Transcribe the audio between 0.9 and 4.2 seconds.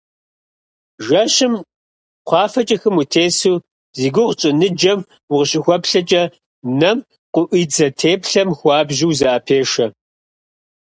Жэщым кхъуафэкӀэ хым утесу, зи